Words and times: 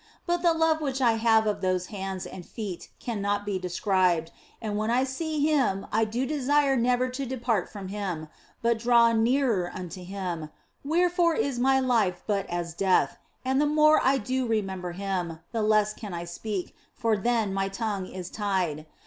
But 0.25 0.37
the 0.41 0.53
joy 0.55 0.83
which 0.83 0.99
I 0.99 1.11
have 1.17 1.45
of 1.45 1.57
1 1.57 1.57
86 1.57 1.61
THE 1.61 1.61
BLESSED 1.61 1.61
ANGELA 1.61 1.73
those 1.73 1.85
hands 1.85 2.25
and 2.25 2.45
feet 2.47 2.89
cannot 2.99 3.45
be 3.45 3.59
described, 3.59 4.31
and 4.59 4.75
when 4.75 4.89
I 4.89 5.03
see 5.03 5.45
Him 5.45 5.85
I 5.91 6.05
do 6.05 6.25
desire 6.25 6.75
never 6.75 7.07
to 7.09 7.23
depart 7.23 7.69
from 7.71 7.89
Him, 7.89 8.27
but 8.63 8.79
draw 8.79 9.11
nearer 9.13 9.69
unto 9.71 10.03
Him, 10.03 10.49
wherefore 10.83 11.35
is 11.35 11.59
my 11.59 11.79
life 11.79 12.23
but 12.25 12.47
as 12.49 12.73
death, 12.73 13.19
and 13.45 13.61
the 13.61 13.67
more 13.67 14.01
I 14.03 14.17
do 14.17 14.47
remember 14.47 14.93
Him, 14.93 15.37
the 15.51 15.61
less 15.61 15.93
can 15.93 16.15
I 16.15 16.25
speak, 16.25 16.75
for 16.95 17.15
then 17.15 17.53
iny 17.53 17.71
tongue 17.71 18.07
is 18.07 18.31
tied. 18.31 18.87